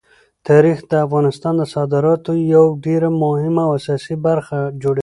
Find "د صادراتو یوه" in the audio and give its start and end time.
1.57-2.71